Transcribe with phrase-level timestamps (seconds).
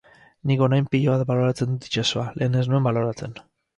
[0.51, 3.37] Nik orain pilo bat baloratzen dut itsasoa, lehen ez nuen baloratzen.